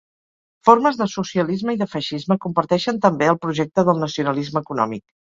Formes 0.67 0.95
de 1.01 1.05
socialisme 1.15 1.75
i 1.75 1.77
de 1.81 1.87
feixisme 1.91 2.37
comparteixen 2.45 3.01
també 3.03 3.27
el 3.33 3.37
projecte 3.43 3.83
del 3.91 4.01
nacionalisme 4.05 4.65
econòmic. 4.67 5.05